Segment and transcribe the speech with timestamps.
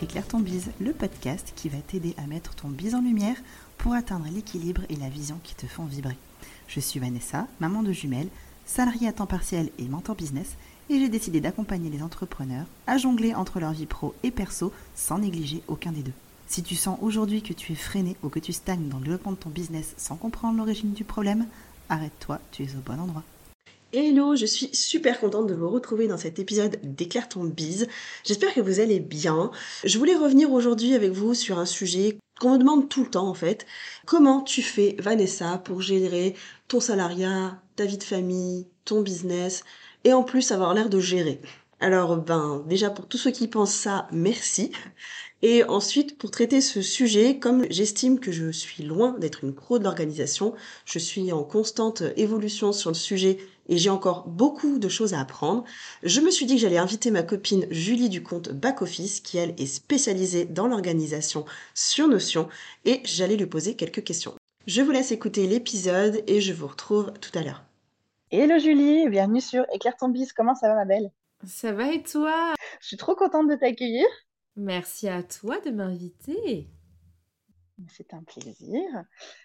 [0.00, 3.36] Éclaire ton bise, le podcast qui va t'aider à mettre ton bise en lumière
[3.78, 6.16] pour atteindre l'équilibre et la vision qui te font vibrer.
[6.68, 8.28] Je suis Vanessa, maman de jumelles,
[8.64, 10.56] salariée à temps partiel et mentor business,
[10.88, 15.18] et j'ai décidé d'accompagner les entrepreneurs à jongler entre leur vie pro et perso sans
[15.18, 16.12] négliger aucun des deux.
[16.46, 19.32] Si tu sens aujourd'hui que tu es freiné ou que tu stagnes dans le développement
[19.32, 21.46] de ton business sans comprendre l'origine du problème,
[21.88, 23.24] arrête-toi, tu es au bon endroit.
[23.90, 27.88] Hello, je suis super contente de vous retrouver dans cet épisode d'Éclaire ton bise.
[28.22, 29.50] J'espère que vous allez bien.
[29.82, 33.26] Je voulais revenir aujourd'hui avec vous sur un sujet qu'on me demande tout le temps
[33.26, 33.64] en fait.
[34.04, 36.34] Comment tu fais, Vanessa, pour gérer
[36.68, 39.64] ton salariat, ta vie de famille, ton business
[40.04, 41.40] et en plus avoir l'air de gérer?
[41.80, 44.70] Alors ben déjà pour tous ceux qui pensent ça, merci.
[45.40, 49.78] Et ensuite, pour traiter ce sujet, comme j'estime que je suis loin d'être une pro
[49.78, 50.52] de l'organisation,
[50.84, 53.38] je suis en constante évolution sur le sujet
[53.68, 55.64] et j'ai encore beaucoup de choses à apprendre,
[56.02, 59.38] je me suis dit que j'allais inviter ma copine Julie du compte Back Office, qui
[59.38, 61.44] elle est spécialisée dans l'organisation
[61.74, 62.48] sur Notion,
[62.84, 64.34] et j'allais lui poser quelques questions.
[64.66, 67.62] Je vous laisse écouter l'épisode et je vous retrouve tout à l'heure.
[68.30, 71.10] Hello Julie, bienvenue sur Éclaire ton bis, comment ça va ma belle?
[71.46, 72.52] Ça va et toi?
[72.80, 74.06] Je suis trop contente de t'accueillir.
[74.56, 76.68] Merci à toi de m'inviter.
[77.88, 78.82] C'est un plaisir.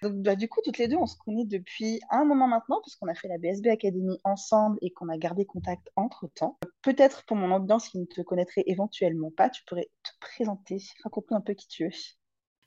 [0.02, 3.08] Donc, bah, du coup, toutes les deux, on se connaît depuis un moment maintenant, puisqu'on
[3.08, 6.58] a fait la BSB Academy ensemble et qu'on a gardé contact entre temps.
[6.82, 11.36] Peut-être pour mon audience qui ne te connaîtrait éventuellement pas, tu pourrais te présenter, raconter
[11.36, 11.92] un peu qui tu es.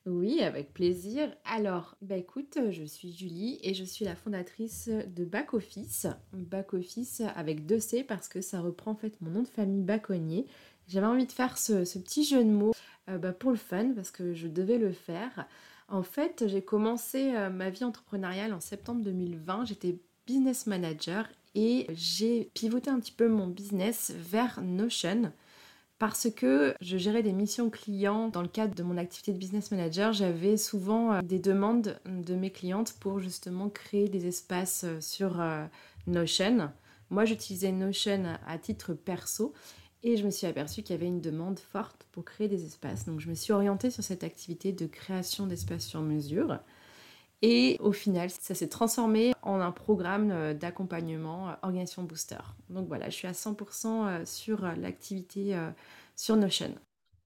[0.07, 1.35] Oui, avec plaisir.
[1.43, 6.07] Alors, bah écoute, je suis Julie et je suis la fondatrice de Back Office.
[6.31, 9.83] Back Office avec deux C parce que ça reprend en fait mon nom de famille
[9.83, 10.47] Baconnier.
[10.87, 12.71] J'avais envie de faire ce, petit jeu de mots
[13.09, 15.47] euh, bah, pour le fun parce que je devais le faire.
[15.89, 19.65] En fait, j'ai commencé euh, ma vie entrepreneuriale en septembre 2020.
[19.65, 25.31] J'étais business manager et j'ai pivoté un petit peu mon business vers Notion
[25.97, 29.71] parce que je gérais des missions clients dans le cadre de mon activité de business
[29.71, 30.11] manager.
[30.11, 35.41] J'avais souvent euh, des demandes de mes clientes pour justement créer des espaces euh, sur
[36.05, 36.69] Notion.
[37.09, 39.53] Moi, j'utilisais Notion à titre perso
[40.07, 43.05] et je me suis aperçue qu'il y avait une demande forte pour créer des espaces.
[43.05, 46.59] Donc, je me suis orientée sur cette activité de création d'espaces sur mesure.
[47.41, 52.37] Et au final, ça s'est transformé en un programme euh, d'accompagnement euh, Organisation Booster.
[52.69, 55.59] Donc voilà, je suis à 100% euh, sur l'activité
[56.15, 56.73] sur Notion.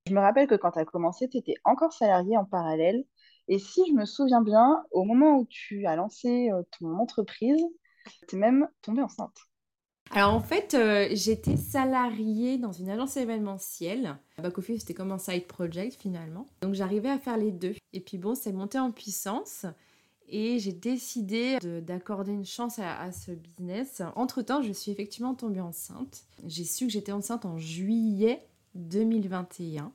[0.07, 3.05] Je me rappelle que quand tu as commencé, tu étais encore salarié en parallèle.
[3.47, 6.49] Et si je me souviens bien, au moment où tu as lancé
[6.79, 7.63] ton entreprise,
[8.27, 9.37] tu es même tombée enceinte.
[10.13, 10.75] Alors en fait,
[11.13, 14.17] j'étais salariée dans une agence événementielle.
[14.41, 16.45] Back Office, c'était comme un side project finalement.
[16.61, 17.75] Donc j'arrivais à faire les deux.
[17.93, 19.65] Et puis bon, c'est monté en puissance
[20.31, 24.01] et j'ai décidé d'accorder une chance à, ce business.
[24.15, 26.23] Entre-temps, je suis effectivement tombée enceinte.
[26.47, 29.91] J'ai su que j'étais enceinte en juillet 2021.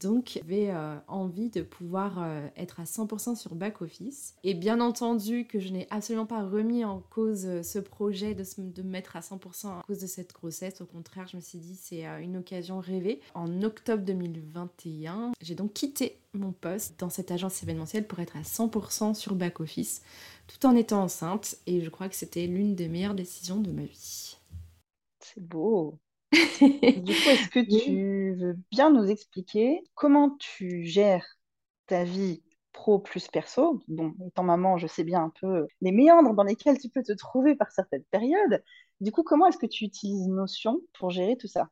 [0.00, 4.34] Donc, j'avais euh, envie de pouvoir euh, être à 100% sur back office.
[4.44, 8.44] Et bien entendu que je n'ai absolument pas remis en cause euh, ce projet de,
[8.58, 10.80] de me mettre à 100% à cause de cette grossesse.
[10.80, 13.20] Au contraire, je me suis dit c'est une occasion rêvée.
[13.34, 18.42] En octobre 2021, j'ai donc quitté mon poste dans cette agence événementielle pour être à
[18.42, 20.02] 100% sur back office,
[20.46, 21.56] tout en étant enceinte.
[21.66, 24.36] Et je crois que c'était l'une des meilleures décisions de ma vie.
[25.20, 25.98] C'est beau.
[26.94, 31.26] du coup, est-ce que tu veux bien nous expliquer comment tu gères
[31.86, 33.82] ta vie pro plus perso?
[33.88, 37.12] Bon, étant maman, je sais bien un peu les méandres dans lesquels tu peux te
[37.12, 38.62] trouver par certaines périodes.
[39.00, 41.68] Du coup, comment est-ce que tu utilises Notion pour gérer tout ça?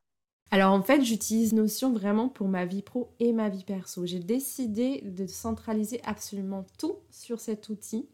[0.51, 4.05] Alors en fait, j'utilise Notion vraiment pour ma vie pro et ma vie perso.
[4.05, 8.07] J'ai décidé de centraliser absolument tout sur cet outil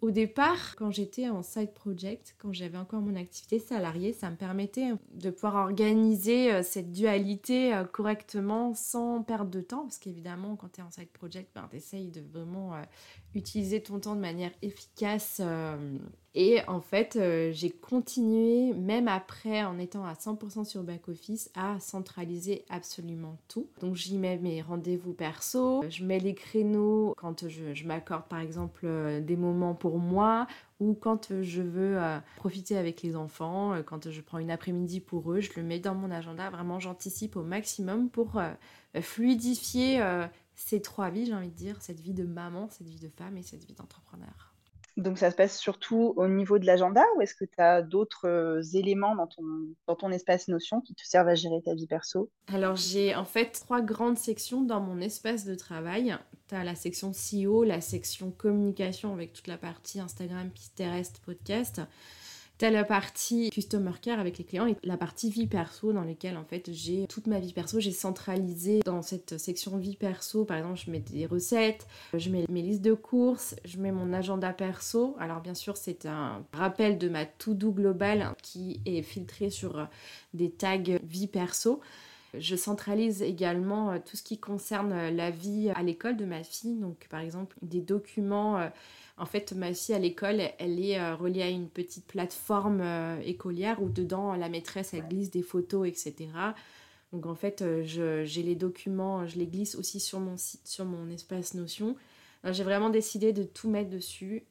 [0.00, 4.36] au départ, quand j'étais en side project, quand j'avais encore mon activité salariée, ça me
[4.36, 9.82] permettait de pouvoir organiser euh, cette dualité euh, correctement sans perdre de temps.
[9.82, 12.82] Parce qu'évidemment, quand tu es en side project, ben, tu essayes de vraiment euh,
[13.34, 15.42] utiliser ton temps de manière efficace.
[16.34, 17.18] Et en fait,
[17.52, 23.66] j'ai continué, même après, en étant à 100% sur back-office, à centraliser absolument tout.
[23.80, 28.86] Donc j'y mets mes rendez-vous perso, je mets les créneaux quand je, m'accorde par exemple
[29.22, 30.46] des moments pour moi
[30.80, 34.50] ou quand euh, je veux euh, profiter avec les enfants, euh, quand je prends une
[34.50, 36.50] après-midi pour eux, je le mets dans mon agenda.
[36.50, 38.40] Vraiment, j'anticipe au maximum pour
[39.00, 40.02] fluidifier
[40.54, 43.36] ces trois vies, j'ai envie de dire, cette vie de maman, cette vie de femme
[43.36, 44.47] et cette vie d'entrepreneur.
[44.98, 48.26] Donc ça se passe surtout au niveau de l'agenda ou est-ce que tu as d'autres
[48.26, 49.44] euh, éléments dans ton,
[49.86, 52.30] dans ton espace Notion qui te servent à gérer ta vie perso?
[52.52, 56.16] Alors j'ai en fait trois grandes sections dans mon espace de travail.
[56.48, 61.80] Tu la section CEO, la section communication avec toute la partie Instagram, Pinterest, podcast.
[62.58, 66.36] T'as la partie customer care avec les clients et la partie vie perso dans laquelle
[66.36, 70.44] en fait j'ai toute ma vie perso, j'ai centralisé dans cette section vie perso.
[70.44, 74.12] Par exemple, je mets des recettes, je mets mes listes de courses, je mets mon
[74.12, 75.14] agenda perso.
[75.20, 79.86] Alors bien sûr, c'est un rappel de ma to-do globale qui est filtré sur
[80.34, 81.80] des tags vie perso.
[82.36, 86.42] Je centralise également euh, tout ce qui concerne euh, la vie à l'école de ma
[86.42, 86.74] fille.
[86.74, 88.68] Donc, par exemple, des documents.
[89.18, 92.82] Euh, en fait, ma fille à l'école, elle est reliée à une petite plateforme
[93.24, 96.28] écolière où dedans, la maîtresse, elle glisse des photos, etc.
[97.12, 101.08] Donc, en fait, j'ai les documents, je les glisse aussi sur mon site, sur mon
[101.10, 101.96] espace Notion.
[102.44, 104.44] J'ai vraiment décidé de tout mettre dessus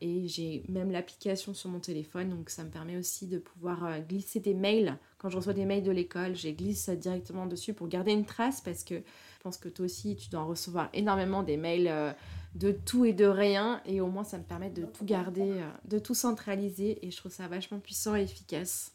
[0.00, 4.40] et j'ai même l'application sur mon téléphone, donc ça me permet aussi de pouvoir glisser
[4.40, 8.12] des mails quand je reçois des mails de l'école, j'ai glisse directement dessus pour garder
[8.12, 11.88] une trace parce que je pense que toi aussi, tu dois recevoir énormément des mails
[11.88, 12.12] euh,
[12.54, 13.80] de tout et de rien.
[13.84, 17.04] Et au moins, ça me permet de tout garder, euh, de tout centraliser.
[17.06, 18.92] Et je trouve ça vachement puissant et efficace.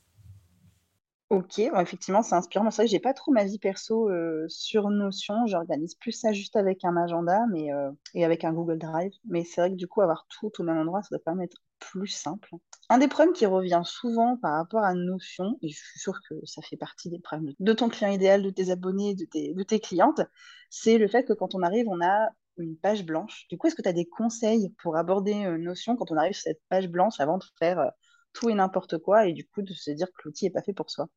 [1.30, 2.70] Ok, effectivement, c'est inspirant.
[2.70, 5.48] C'est vrai que j'ai pas trop ma vie perso euh, sur Notion.
[5.48, 7.70] J'organise plus ça juste avec un agenda mais,
[8.14, 9.14] et avec un Google Drive.
[9.26, 11.58] Mais c'est vrai que du coup, avoir tout au même endroit, ça doit permettre
[11.92, 12.50] plus simple.
[12.90, 16.36] Un des problèmes qui revient souvent par rapport à Notion, et je suis sûre que
[16.46, 19.64] ça fait partie des problèmes de ton client idéal, de tes abonnés, de tes, de
[19.64, 20.22] tes clientes,
[20.70, 23.48] c'est le fait que quand on arrive, on a une page blanche.
[23.50, 26.34] Du coup, est-ce que tu as des conseils pour aborder euh, Notion quand on arrive
[26.34, 27.90] sur cette page blanche avant de faire euh,
[28.34, 30.74] tout et n'importe quoi et du coup de se dire que l'outil n'est pas fait
[30.74, 31.08] pour soi?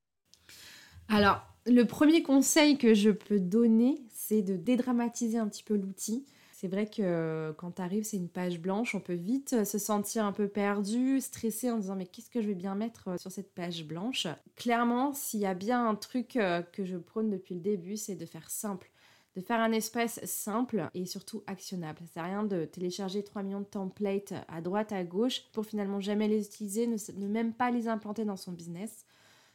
[1.09, 6.27] Alors, le premier conseil que je peux donner, c'est de dédramatiser un petit peu l'outil.
[6.53, 9.79] C'est vrai que euh, quand tu arrives, c'est une page blanche, on peut vite se
[9.79, 13.31] sentir un peu perdu, stressé en disant mais qu'est-ce que je vais bien mettre sur
[13.31, 14.27] cette page blanche?
[14.57, 16.39] Clairement, s'il y a bien un truc
[16.73, 18.91] que je prône depuis le début, c'est de faire simple
[19.37, 21.99] de faire un espace simple et surtout actionnable.
[22.01, 25.67] Ça sert à rien de télécharger 3 millions de templates à droite, à gauche pour
[25.67, 29.05] finalement jamais les utiliser, ne, même pas les implanter dans son business.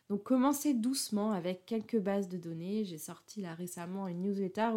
[0.07, 2.85] Donc commencez doucement avec quelques bases de données.
[2.85, 4.69] J'ai sorti là récemment une newsletter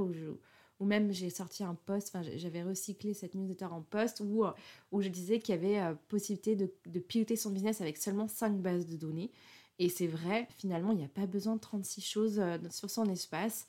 [0.80, 4.44] où même j'ai sorti un post, enfin j'avais recyclé cette newsletter en post où,
[4.90, 8.28] où je disais qu'il y avait euh, possibilité de, de, piloter son business avec seulement
[8.28, 9.30] 5 bases de données.
[9.78, 13.06] Et c'est vrai, finalement, il n'y a pas besoin de 36 choses euh, sur son
[13.06, 13.66] espace.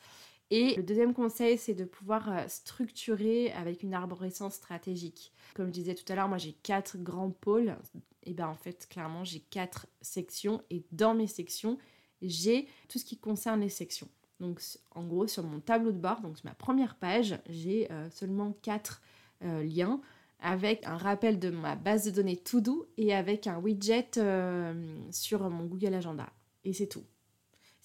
[0.51, 5.33] Et le deuxième conseil, c'est de pouvoir structurer avec une arborescence stratégique.
[5.55, 7.75] Comme je disais tout à l'heure, moi j'ai quatre grands pôles.
[8.23, 10.61] Et bien en fait, clairement, j'ai quatre sections.
[10.69, 11.77] Et dans mes sections,
[12.21, 14.09] j'ai tout ce qui concerne les sections.
[14.39, 14.61] Donc
[14.91, 19.01] en gros sur mon tableau de bord, donc ma première page, j'ai euh, seulement quatre
[19.43, 20.01] euh, liens
[20.39, 24.73] avec un rappel de ma base de données To-Do et avec un widget euh,
[25.11, 26.29] sur mon Google Agenda.
[26.65, 27.03] Et c'est tout.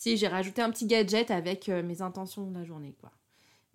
[0.01, 3.13] Si j'ai rajouté un petit gadget avec mes intentions de la journée, quoi.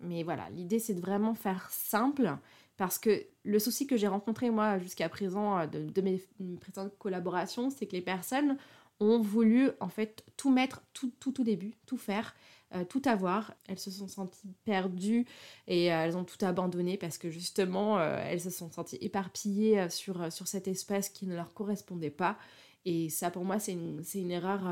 [0.00, 2.36] Mais voilà, l'idée c'est de vraiment faire simple
[2.76, 6.20] parce que le souci que j'ai rencontré moi jusqu'à présent de, de mes
[6.60, 8.58] présentes collaborations, c'est que les personnes
[8.98, 12.34] ont voulu en fait tout mettre tout tout au début, tout faire
[12.74, 13.54] euh, tout avoir.
[13.68, 15.24] Elles se sont senties perdues
[15.68, 19.88] et euh, elles ont tout abandonné parce que justement, euh, elles se sont senties éparpillées
[19.88, 22.36] sur, sur cet espace qui ne leur correspondait pas.
[22.84, 24.62] Et ça, pour moi, c'est une, erreur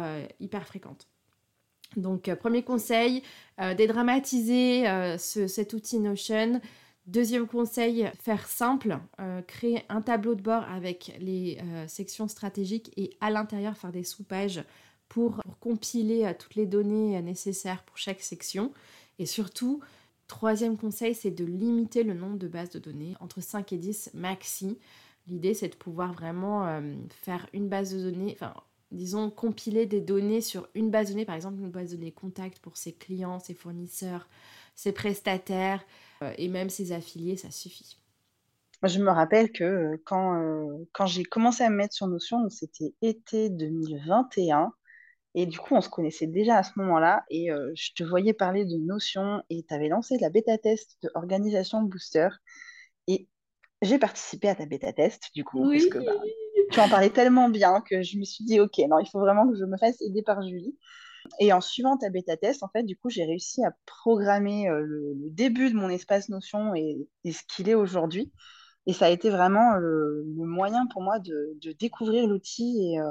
[0.40, 1.08] hyper fréquente.
[1.96, 3.22] Donc, premier conseil,
[3.76, 4.84] dédramatiser
[5.18, 6.60] ce, cet outil Notion.
[7.06, 8.98] Deuxième conseil, faire simple,
[9.46, 14.64] créer un tableau de bord avec les sections stratégiques et à l'intérieur faire des sous-pages
[15.08, 18.72] pour, compiler euh, toutes les données euh, nécessaires pour chaque section.
[19.18, 19.80] Et surtout,
[20.26, 24.10] troisième conseil, c'est de limiter le nombre de bases de données, entre 5 et 10
[24.14, 24.78] maxi.
[25.28, 28.36] L'idée, c'est de pouvoir vraiment euh, faire une base de données,
[28.94, 32.12] disons, compiler des données sur une base de données, par exemple une base de données
[32.12, 34.28] contact pour ses clients, ses fournisseurs,
[34.74, 35.84] ses prestataires
[36.38, 37.98] et même ses affiliés, ça suffit.
[38.82, 43.50] je me rappelle que quand, quand j'ai commencé à me mettre sur Notion, c'était été
[43.50, 44.72] 2021,
[45.34, 47.24] et du coup, on se connaissait déjà à ce moment-là.
[47.28, 50.96] Et euh, je te voyais parler de Notion et tu avais lancé la bêta test
[51.02, 52.28] de Organisation Booster.
[53.08, 53.28] Et
[53.82, 56.12] j'ai participé à ta bêta test, du coup, parce que bah,
[56.70, 59.48] tu en parlais tellement bien que je me suis dit, OK, non, il faut vraiment
[59.48, 60.76] que je me fasse aider par Julie.
[61.40, 64.80] Et en suivant ta bêta test, en fait, du coup, j'ai réussi à programmer euh,
[64.80, 68.30] le, début de mon espace Notion et, ce qu'il est aujourd'hui.
[68.86, 73.10] Et ça a été vraiment le, moyen pour moi de, découvrir l'outil et, euh,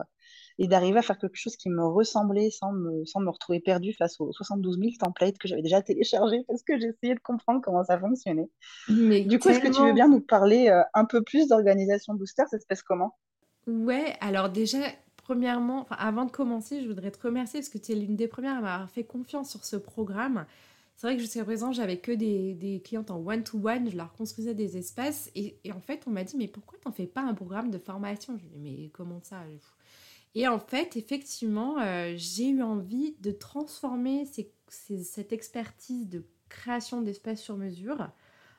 [0.60, 3.94] et d'arriver à faire quelque chose qui me ressemblait sans me, sans me retrouver perdue
[3.94, 7.84] face aux 72 000 templates que j'avais déjà téléchargés parce que j'essayais de comprendre comment
[7.84, 8.50] ça fonctionnait.
[8.88, 12.14] Mais du coup, est-ce que tu veux bien nous parler euh, un peu plus d'organisation
[12.14, 12.44] Booster?
[12.50, 13.18] Ça se passe comment?
[13.68, 14.80] Ouais, alors déjà,
[15.18, 18.58] premièrement, avant de commencer, je voudrais te remercier parce que tu es l'une des premières
[18.58, 20.46] à m'avoir fait confiance sur ce programme.
[20.96, 24.54] c'est vrai que jusqu'à présent, j'avais que des, des, clientes en one-to-one, je leur construisais
[24.54, 25.32] des espaces.
[25.36, 28.38] Et, en fait, on m'a dit, mais pourquoi t'en fais pas un programme de formation?
[28.38, 29.44] Je lui ai dit, mais comment ça?
[30.36, 34.26] Et en fait, effectivement, euh, j'ai eu envie de transformer
[34.68, 38.10] cette expertise de création d'espaces sur mesure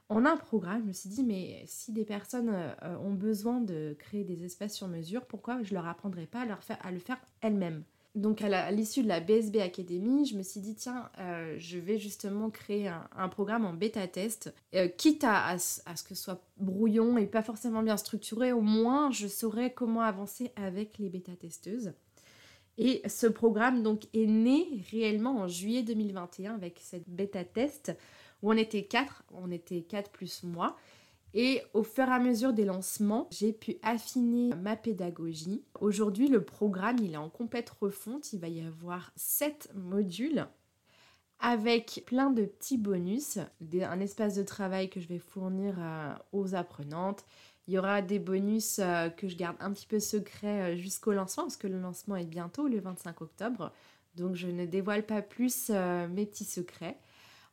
[0.08, 0.82] en un programme.
[0.82, 4.74] Je me suis dit, mais si des personnes euh, ont besoin de créer des espaces
[4.74, 7.84] sur mesure, pourquoi je leur apprendrais pas à, le faire elles-mêmes?
[8.14, 11.98] Donc à l'issue de la BSB Academy, je me suis dit, tiens, euh, je vais
[11.98, 17.26] justement créer un, programme en bêta-test, euh, quitte à, ce que ce soit brouillon et
[17.26, 21.92] pas forcément bien structuré, au moins je saurais comment avancer avec les bêta-testeuses.
[22.78, 27.96] Et ce programme donc est né réellement en juillet 2021 avec cette bêta-test
[28.50, 30.76] on était quatre, on était quatre plus moi.
[31.36, 35.64] Et au fur et à mesure des lancements, j'ai pu affiner ma pédagogie.
[35.80, 38.32] Aujourd'hui, le programme, il est en complète refonte.
[38.32, 40.46] Il va y avoir sept modules
[41.40, 43.38] avec plein de petits bonus,
[43.82, 47.24] un espace de travail que je vais fournir euh, aux apprenantes.
[47.66, 51.12] Il y aura des bonus euh, que je garde un petit peu secret euh, jusqu'au
[51.12, 53.72] lancement, parce que le lancement est bientôt, le 25 octobre.
[54.14, 56.96] Donc je ne dévoile pas plus mes petits secrets.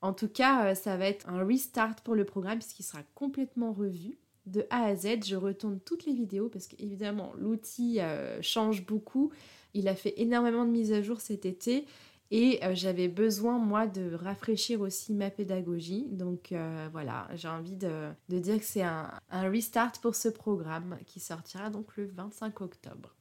[0.01, 3.71] En tout cas, euh, ça va être un restart pour le programme puisqu'il sera complètement
[3.71, 4.17] revu.
[4.47, 9.31] De A à Z, je retourne toutes les vidéos parce qu'évidemment, l'outil euh, change beaucoup.
[9.75, 11.85] Il a fait énormément de mises à jour cet été
[12.31, 16.07] et euh, j'avais besoin, moi, de rafraîchir aussi ma pédagogie.
[16.09, 16.53] Donc
[16.91, 21.69] voilà, j'ai envie de, dire que c'est un, un, restart pour ce programme qui sortira
[21.69, 23.15] donc le 25 octobre.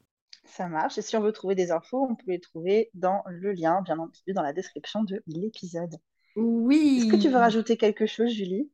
[0.46, 0.96] Ça marche.
[0.96, 3.98] Et si on veut trouver des infos, on peut les trouver dans le lien, bien
[3.98, 5.96] entendu, dans la description de l'épisode.
[6.40, 6.98] Oui.
[6.98, 8.70] Est-ce que tu veux rajouter quelque chose, Julie?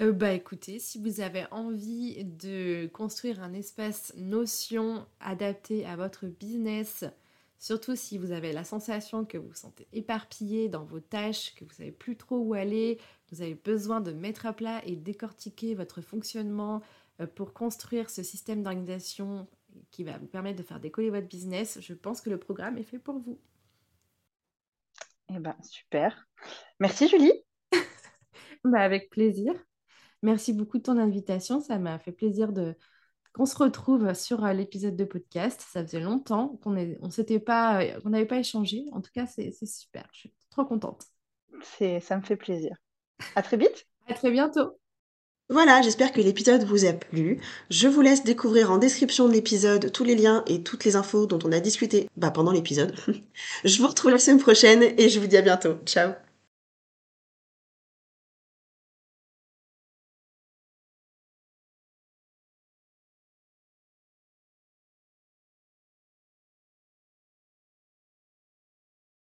[0.00, 6.26] Euh, bah écoutez, si vous avez envie de construire un espace Notion adapté à votre
[6.26, 7.04] business,
[7.58, 11.64] surtout si vous avez la sensation que vous vous sentez éparpillé dans vos tâches, que
[11.64, 12.98] vous savez plus trop où aller,
[13.30, 16.82] vous avez besoin de mettre à plat et décortiquer votre fonctionnement
[17.20, 19.46] euh, pour construire ce système d'organisation
[19.90, 22.82] qui va vous permettre de faire décoller votre business, je pense que le programme est
[22.82, 23.38] fait pour vous.
[25.34, 26.28] Eh ben, super.
[26.78, 27.32] Merci Julie.
[28.64, 29.54] bah, avec plaisir.
[30.22, 31.60] Merci beaucoup de ton invitation.
[31.60, 32.76] Ça m'a fait plaisir de
[33.32, 35.64] qu'on se retrouve sur euh, l'épisode de podcast.
[35.66, 38.84] Ça faisait longtemps qu'on on s'était pas, qu'on n'avait pas échangé.
[38.92, 40.06] En tout cas, c'est super.
[40.12, 41.06] Je suis trop contente.
[41.62, 42.76] C'est, ça me fait plaisir.
[43.34, 43.86] À très vite.
[44.06, 44.81] À très bientôt.
[45.52, 47.38] Voilà, j'espère que l'épisode vous a plu.
[47.68, 51.26] Je vous laisse découvrir en description de l'épisode tous les liens et toutes les infos
[51.26, 52.94] dont on a discuté bah, pendant l'épisode.
[53.64, 55.74] je vous retrouve la semaine prochaine et je vous dis à bientôt.
[55.84, 56.12] Ciao